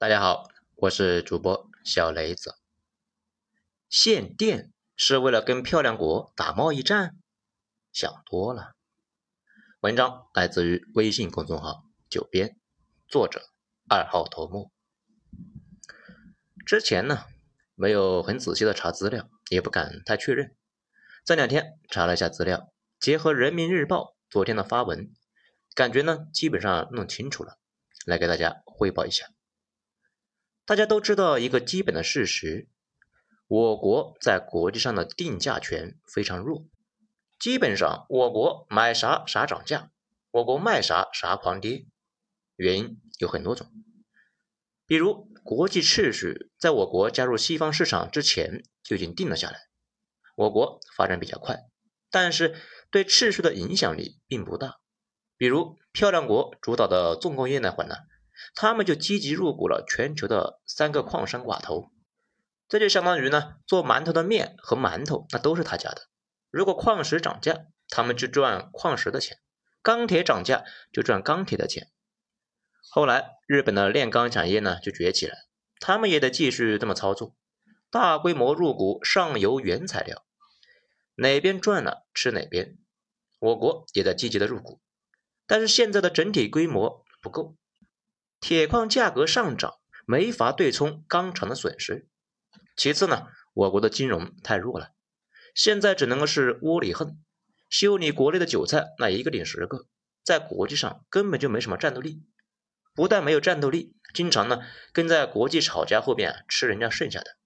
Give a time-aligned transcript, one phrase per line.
[0.00, 2.54] 大家好，我是主播小雷子。
[3.88, 7.16] 限电是为了跟漂亮国打贸易战？
[7.92, 8.76] 想多了。
[9.80, 12.60] 文章来自于微信公众号“九编”，
[13.10, 13.50] 作者
[13.88, 14.70] 二号头目。
[16.64, 17.24] 之前呢，
[17.74, 20.54] 没有很仔细的查资料，也不敢太确认。
[21.24, 25.10] 这两天查了一下资料，结合人民日报昨天的发文，
[25.74, 27.58] 感觉呢基本上弄清楚了，
[28.06, 29.26] 来给大家汇报一下。
[30.68, 32.68] 大家都知道一个基本的事实，
[33.46, 36.66] 我国在国际上的定价权非常弱，
[37.38, 39.90] 基本上我国买啥啥涨价，
[40.30, 41.86] 我国卖啥啥狂跌。
[42.56, 43.66] 原因有很多种，
[44.86, 49.58] 比如国际秩序在我国加入西方市场之前就已经定了下来，
[50.36, 51.60] 我国发展比较快，
[52.10, 52.54] 但是
[52.90, 54.74] 对秩序的影响力并不大。
[55.38, 57.94] 比如漂亮国主导的重工业那会呢？
[58.54, 61.90] 他们就积极入股了全球的三个矿山寡头，
[62.68, 66.08] 这就相当于呢，做馒头的面和馒头那都是他家的。
[66.50, 69.36] 如果矿石涨价，他们就赚矿石的钱；
[69.82, 71.88] 钢铁涨价就赚钢铁的钱。
[72.90, 75.34] 后来日本的炼钢产业呢就崛起了，
[75.80, 77.36] 他们也得继续这么操作，
[77.90, 80.24] 大规模入股上游原材料，
[81.16, 82.78] 哪边赚了吃哪边。
[83.40, 84.80] 我国也在积极的入股，
[85.46, 87.56] 但是现在的整体规模不够。
[88.40, 89.74] 铁矿价格上涨，
[90.06, 92.08] 没法对冲钢厂的损失。
[92.76, 94.92] 其次呢，我国的金融太弱了，
[95.54, 97.18] 现在只能够是窝里横，
[97.68, 99.86] 修理国内的韭菜，那一个顶十个，
[100.22, 102.22] 在国际上根本就没什么战斗力。
[102.94, 104.60] 不但没有战斗力，经常呢
[104.92, 107.36] 跟在国际炒家后边吃人家剩下的。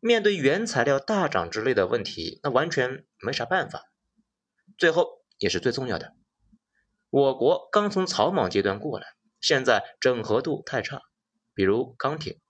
[0.00, 3.90] 面对原材料大涨之类的问题，那完全没啥办法。
[4.78, 6.14] 最后也是最重要的，
[7.10, 9.15] 我国刚从草莽阶段过来。
[9.46, 11.02] 现在整合度太差，
[11.54, 12.40] 比如钢铁，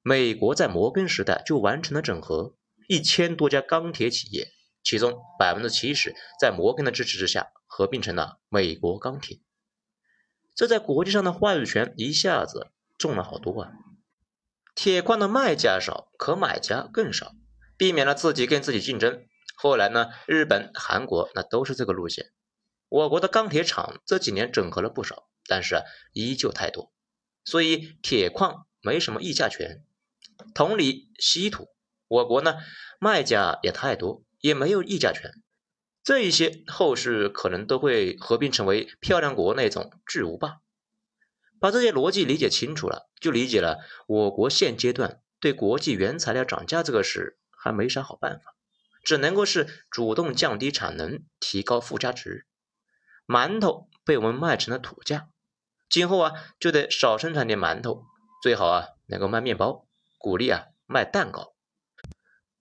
[0.00, 2.54] 美国在摩根时代就完成了整合，
[2.86, 4.46] 一千多家钢铁企业，
[4.84, 9.40] 其中百分之七十在摩根的支持之下合并成了美国钢铁，
[10.54, 13.72] 这在国际上的话语权一下子重了好多啊！
[14.76, 17.34] 铁矿的卖家少，可买家更少，
[17.76, 19.26] 避免了自己跟自己竞争。
[19.56, 22.30] 后来呢，日本、韩国那都是这个路线。
[22.88, 25.26] 我国的钢铁厂这几年整合了不少。
[25.50, 26.92] 但是依旧太多，
[27.44, 29.82] 所以铁矿没什么议价权。
[30.54, 31.66] 同理，稀土，
[32.06, 32.54] 我国呢
[33.00, 35.32] 卖家也太多，也没有议价权。
[36.04, 40.60] 这一些后世可能都会合并成为漂亮国那种巨无霸。
[41.58, 48.54] 把这些逻辑理解清楚了，就理解了我国现阶段对国际原材料涨价这个事还没啥好办法，
[49.02, 52.46] 只能够是主动降低产能，提高附加值。
[53.26, 55.28] 馒头被我们卖成了土价。
[55.90, 58.04] 今后啊，就得少生产点馒头，
[58.40, 61.52] 最好啊能够卖面包，鼓励啊卖蛋糕，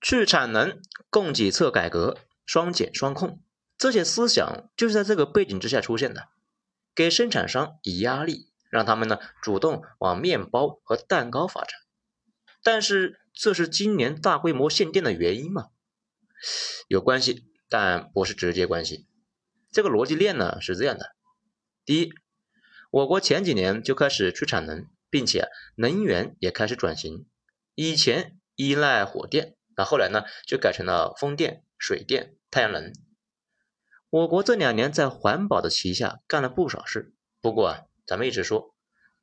[0.02, 0.82] 去产能、
[1.12, 3.40] 供给侧改革、双减双控，
[3.78, 6.30] 这些思想就是在这个背景之下出现的，
[6.96, 11.80] 给生产商以压力，让他们呢主动往面包和蛋糕发展。
[12.64, 15.68] 但是这是今年大规模限电的原因吗？
[16.88, 19.06] 有关系，但不是直接关系。
[19.72, 21.12] 这个逻辑链呢是这样的：
[21.86, 22.12] 第一。
[22.92, 27.28] 我国前几年就开始去产能，并且能源也开始转型。
[27.76, 32.92] 以前依赖火电，那后来呢就改成了风电、水电、太阳能。
[34.10, 37.14] 我国这两年在环保的旗下干了不少事。
[37.42, 38.74] 不过啊，咱们一直说，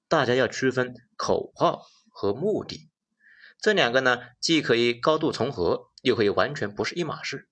[0.09, 2.88] 大家要区分口号和目的，
[3.60, 7.48] 这两个呢既可以高度重合，又可以完全不是一码事。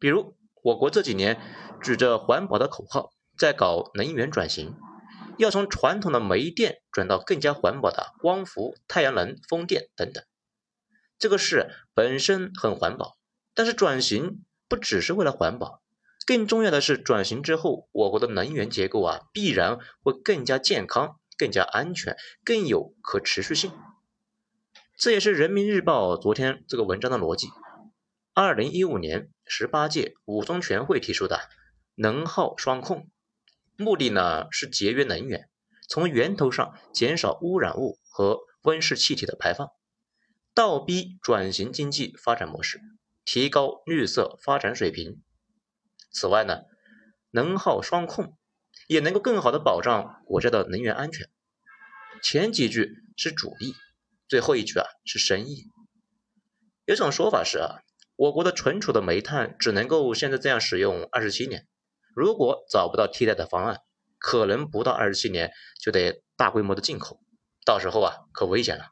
[0.00, 1.40] 比如我国这几年
[1.80, 4.74] 举着环保的口号，在搞能源转型。
[5.40, 10.22] 要从传统的煤电转到更加环保的光伏、太阳能、风电等等，
[11.18, 13.16] 这个事本身很环保，
[13.54, 15.80] 但是转型不只是为了环保，
[16.26, 23.72] 更重要的是转型之后，我国的能源结构啊必然会更加健康、更加安全、更有可持续性。
[24.98, 27.48] 这也是人民日报昨天这个文章的逻辑。
[28.34, 31.40] 二零一五年十八届五中全会提出的
[31.94, 33.08] 能耗双控。
[33.80, 35.48] 目的呢是节约能源，
[35.88, 39.68] 从源头上减少污染物和温室气体的排放，
[40.54, 42.78] 倒逼转型经济发展模式，
[43.24, 45.22] 提高绿色发展水平。
[46.12, 46.62] 此外呢，
[47.30, 48.36] 能耗双控
[48.86, 51.30] 也能够更好的保障国家的能源安全。
[52.22, 53.72] 前几句是主力，
[54.28, 55.64] 最后一句啊是深意。
[56.84, 57.80] 有种说法是啊，
[58.16, 61.66] 我国的存储的煤炭只能够现在这样使用二十七年。
[62.20, 63.80] 如果找不到替代的方案，
[64.18, 65.52] 可能不到二十七年
[65.82, 67.18] 就得大规模的进口，
[67.64, 68.88] 到时候啊可危险了。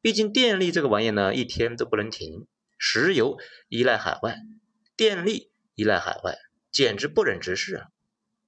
[0.00, 2.46] 毕竟电力这个玩意呢，一天都不能停。
[2.78, 3.38] 石油
[3.68, 4.38] 依赖海外，
[4.96, 6.38] 电力依赖海外，
[6.70, 7.86] 简直不忍直视啊！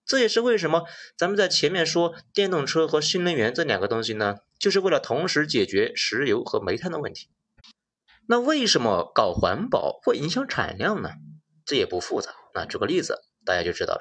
[0.04, 0.84] 这也是为什么
[1.18, 7.28] 咱们在前面说电动车和新能源这两个东西呢，就是为了同时解决石油和煤炭的问题。
[8.28, 11.10] 那为什么搞环保会影响产量呢？
[11.66, 14.00] 这也不复杂，那举个例子大家就知道了。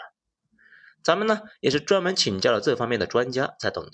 [1.04, 3.92] 咱们呢也是专门请教了这方面的专家才懂的。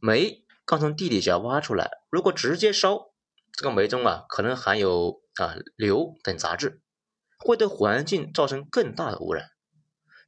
[0.00, 3.12] 煤刚从地底下挖出来，如果直接烧，
[3.52, 6.80] 这个煤中啊可能含有啊硫等杂质，
[7.38, 9.48] 会对环境造成更大的污染。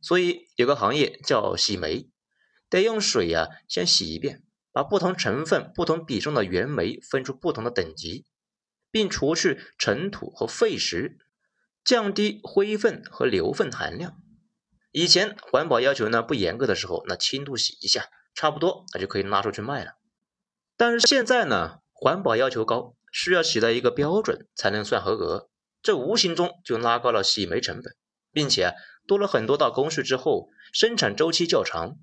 [0.01, 2.11] 所以有个行业叫洗煤，
[2.69, 4.43] 得用水呀先洗一遍，
[4.73, 8.27] 把不同成分、不同比重的原煤分出不同的等级。
[8.95, 11.17] 并除去尘土和废石，
[11.85, 14.17] 降低灰分和硫分含量。
[14.91, 19.93] 以前环保要求呢不严格的时候，那轻度洗一下，差不多那就可以拉出去卖了。
[20.77, 25.49] 但是现在呢，环保要求高，需要洗到一个标准才能算合格，
[25.83, 27.95] 这无形中就拉高了洗煤成本，
[28.33, 28.75] 并且
[29.07, 31.97] 多了很多道工序之后，生产周期较长。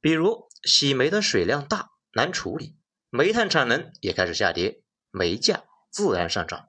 [0.00, 2.76] 比如洗煤的水量大，难处理，
[3.10, 5.64] 煤炭产能也开始下跌，煤价。
[5.88, 6.68] 自然上涨。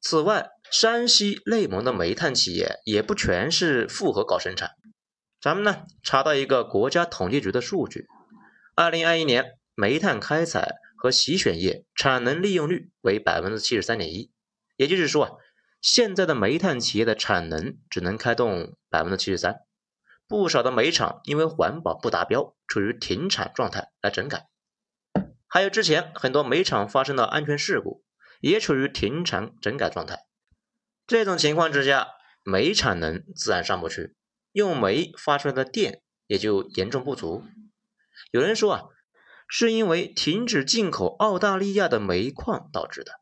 [0.00, 4.72] 此外，山西、内蒙的煤炭企业也不全是复合搞生产。
[5.40, 8.06] 咱们呢查到一个国家统计局的数据：，
[8.74, 14.30] 二零二一年煤炭开采和洗选业产能利用率为百分之七十三点一。
[14.76, 15.32] 也就是说啊，
[15.80, 19.60] 现在的煤炭企业的产能只能开动百分之七十三。
[20.26, 24.46] 不少的煤厂因为环保不达标，处于停产状态来整改。
[25.46, 28.04] 还有之前很多煤厂发生的安全事故。
[28.40, 30.18] 也处于停产整改状态，
[31.06, 32.08] 这种情况之下，
[32.42, 34.16] 煤产能自然上不去，
[34.52, 37.44] 用煤发出来的电也就严重不足。
[38.32, 38.82] 有人说啊，
[39.46, 43.20] 是因为停止进口澳大利亚的煤矿导致的。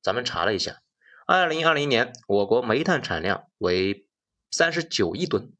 [0.00, 0.82] 咱们查了一下，
[1.26, 4.06] 二零二零年我国煤炭产量为
[4.50, 5.52] 三十九亿吨，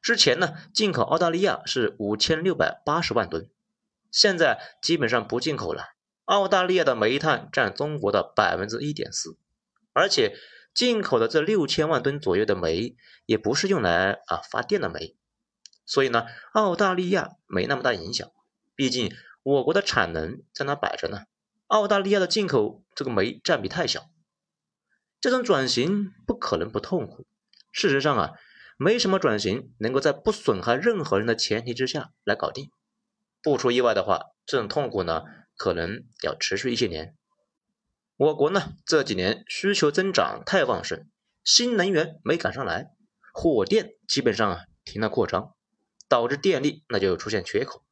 [0.00, 3.50] 之前呢进口澳大利亚是五千六百八十万吨，
[4.10, 5.88] 现在基本上不进口了。
[6.24, 9.36] 澳大利亚的煤炭占中国的百分之一点四，
[9.92, 10.34] 而且
[10.74, 12.96] 进口的这六千万吨左右的煤
[13.26, 15.16] 也不是用来啊发电的煤，
[15.86, 18.28] 所以呢，澳大利亚没那么大影响。
[18.74, 21.24] 毕竟我国的产能在那摆着呢，
[21.66, 24.10] 澳大利亚的进口这个煤占比太小，
[25.20, 27.26] 这种转型不可能不痛苦。
[27.70, 28.32] 事实上啊，
[28.76, 32.70] 没什么转型能够在不损害任何人的前提之下来搞定。
[33.42, 35.22] 不出意外的话，这种痛苦呢。
[35.54, 37.14] 可能要持续一些年。
[38.16, 41.08] 我国呢这几年需求增长太旺盛，
[41.44, 42.90] 新能源没赶上来，
[43.32, 45.54] 火电基本上啊停了扩张，
[46.08, 47.82] 导致电力那就出现缺口。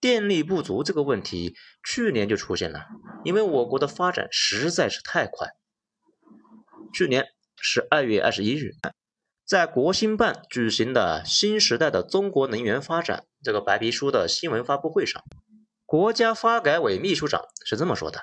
[0.00, 2.86] 电力不足这个问题去年就出现了，
[3.24, 5.48] 因为我国的发展实在是太快。
[6.92, 8.72] 去年十二月二十一日，
[9.46, 15.24] 在国新办举行的新时代的中国能源发展这个白皮书的新闻发布会上。
[15.86, 18.20] 国家发改委秘书长是这么说的：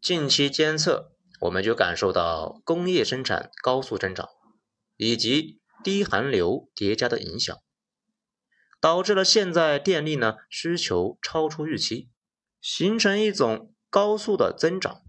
[0.00, 4.28] 近期监测，我们就感受到工业生产高速增长，
[4.96, 7.58] 以及低寒流叠加的影响，
[8.80, 12.10] 导致了现在电力呢需求超出预期，
[12.60, 15.02] 形成一种高速的增长。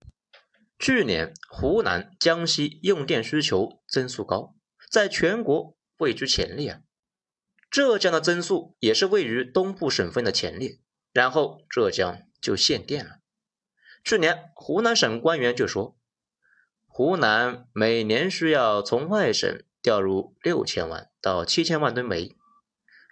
[0.80, 4.56] 去年湖南、江西用电需求增速高，
[4.92, 6.82] 在全国位居前列啊，
[7.70, 10.80] 浙江的增速也是位于东部省份的前列。
[11.14, 13.20] 然后浙江就限电了。
[14.08, 15.98] 去年湖南省官员就说，
[16.88, 22.34] 湖南每年需要从外省调入六千万到七千万吨煤。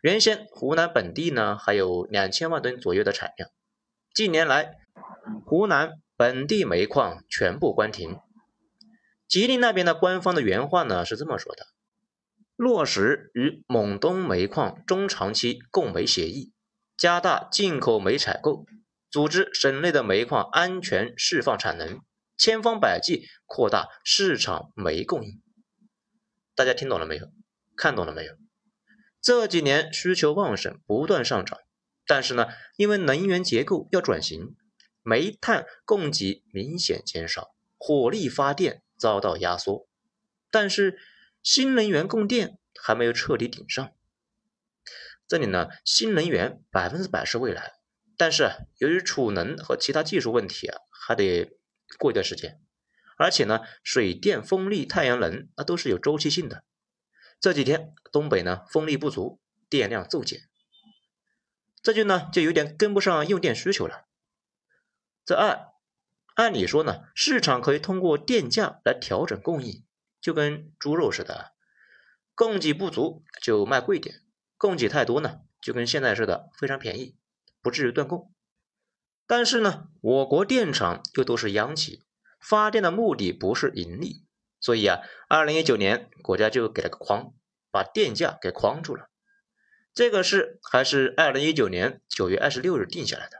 [0.02, 3.50] 原先湖南本地呢还有两千万吨左右的产量，
[4.14, 4.78] 近年来
[5.46, 8.18] 湖南本地煤矿全部关停。
[9.28, 11.66] 吉林那边的官方的原话呢是这么说的：
[12.56, 16.54] 落实与蒙东煤矿中长期供煤协议。
[16.96, 18.66] 加大进口煤采购，
[19.15, 22.01] 组织省内的煤矿安全释放产能，
[22.36, 25.41] 千方百计扩大市场煤供应。
[26.53, 27.31] 大家听懂了没有？
[27.77, 28.36] 看懂了没有？
[29.22, 31.57] 这几年需求旺盛，不断上涨，
[32.05, 34.53] 但是呢，因为能源结构要转型，
[35.01, 39.88] 煤炭供给明显减少，火力发电遭到压缩。
[40.51, 41.00] 但是
[41.41, 43.93] 新能源供电还没有彻底顶上。
[45.25, 47.75] 这里呢，新能源百分之百是未来，
[48.17, 51.57] 但是由于储能和其他技术问题啊，还得
[51.98, 52.62] 过一段时间。
[53.17, 56.63] 而且呢，水电、风力、太阳能那都是有周期性的。
[57.39, 60.41] 这几天东北呢风力不足，电量骤减。
[61.81, 64.05] 这就呢就有点跟不上用电需求了。
[65.24, 65.74] 这二，
[66.34, 69.86] 按理说呢，市场可以通过电价来调整供应，
[70.19, 71.53] 就跟猪肉似的，
[72.34, 74.22] 供给不足就卖贵点，
[74.57, 77.15] 供给太多呢，就跟现在似的非常便宜，
[77.65, 78.31] 不至于断供。
[79.25, 82.03] 但是呢，我国电厂又都是央企，
[82.39, 84.24] 发电的目的不是盈利，
[84.60, 87.34] 所以啊，二零一九年国家就给了个框，
[87.72, 89.10] 把电价给框住了。
[89.95, 93.38] 这个事还是二零一九年九月二十六日定下来的。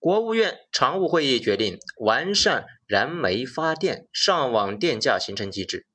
[0.00, 5.86] 国务院常务会议决定完善燃煤发电上网电价形成机制，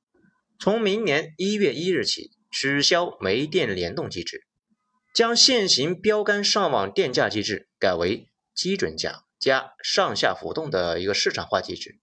[0.58, 4.46] 从明年一月一日起取消煤电联动机制，
[5.12, 8.28] 将现行标杆上网电价机制改为。
[8.54, 11.98] 基准价加上下浮动的一个市场化机制，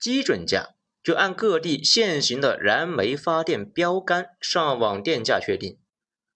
[0.00, 5.78] 基准价就按各地现行的燃煤发电标杆上网电价确定，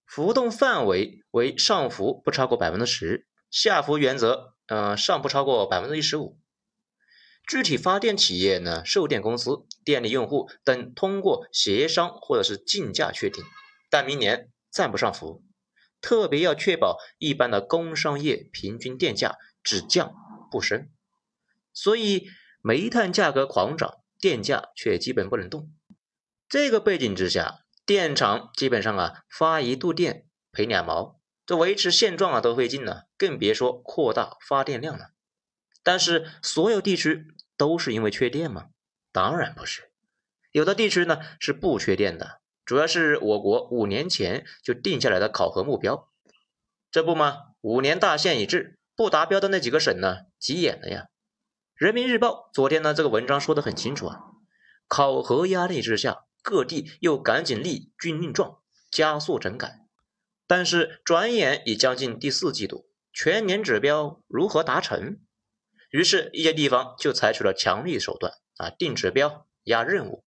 [0.05, 6.39] 浮动范围为上浮不超过百分之十，下浮原则，嗯，上不超过百分之一十五。
[7.49, 13.43] 具体发电企业呢、售电公司、电力用户等通过协商或者是竞价确定，
[13.89, 15.43] 但明年暂不上浮。
[16.01, 20.15] 特别要确保一般的工商业平均电价只降
[20.51, 20.89] 不升，
[21.73, 22.29] 所以
[22.63, 25.73] 煤炭价格狂涨，电价却基本不能动。
[26.49, 35.11] 这个背景之下，电厂基本上啊发一度电赔两毛，这维持现状啊都费劲呢，更别说扩大发电量了。
[35.83, 37.27] 但是所有地区
[37.57, 38.71] 都是因为缺电吗？
[39.13, 39.91] 当然不是，
[40.51, 42.40] 有的地区呢是不缺电的。
[42.71, 46.09] 主要是我国五年前就定下来的考核目标，
[46.93, 47.39] 这不吗？
[47.63, 51.09] 五年大限已至，不达标的那几个省呢，急眼了呀！
[51.75, 54.21] 人民日报昨天呢这个文章说的很清楚啊，
[54.87, 58.59] 考核压力之下，各地又赶紧立军令状，
[58.89, 59.81] 加速整改。
[60.47, 65.19] 但是转眼已将近第四季度，全年指标如何达成？
[65.91, 70.23] 于是，一些地方就采取了强力手段啊，定指标、压任务。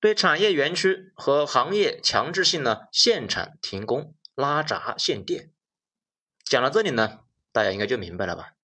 [0.00, 5.50] 对产业园区和行业强制性呢限产停工拉闸限电，
[6.44, 8.54] 讲到这里呢，大家应该就明白了吧？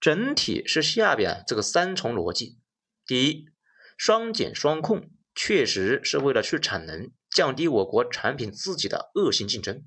[0.00, 2.58] 整体是下边这个三重逻辑：
[3.04, 3.50] 第一，
[3.98, 9.84] 双减双控确实是为了去产能，降低我国产品自己的恶性竞争，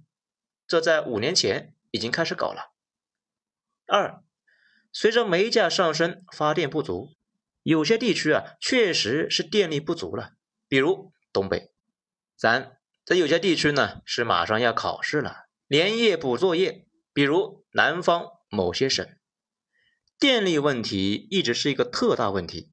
[0.67, 2.73] 这在五年前已经开始搞了；
[3.87, 4.21] 二，
[4.91, 7.15] 随着煤价上升，发电不足，
[7.63, 10.33] 有些地区啊确实是电力不足了。
[10.71, 11.69] 比如东北，
[12.37, 16.87] 三，这有些地区呢是马上要考试了，连夜补作业。
[17.11, 19.05] 比如南方某些省，
[20.17, 22.71] 电力问题一直是一个特大问题。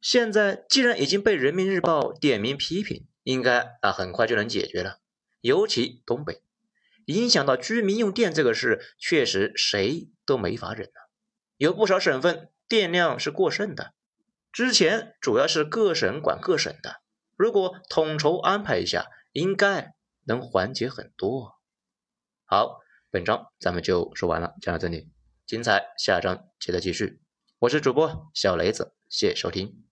[0.00, 5.00] 现在既然已经被人民日报点名批评，应该啊很快就能解决了。
[5.40, 6.44] 尤其东北，
[7.06, 11.10] 影响到居民用电这个事，确实谁都没法忍了。
[11.56, 13.92] 有不少省份电量是过剩的，
[14.52, 17.00] 之前主要是各省管各省的。
[17.40, 19.94] 如果统筹安排一下，应该
[20.26, 21.54] 能缓解很多。
[22.44, 22.80] 好，
[23.10, 25.10] 本章咱们就说完了，讲到这里，
[25.46, 27.22] 精彩下章接着继续。
[27.60, 29.89] 我是主播小雷子，谢谢收听。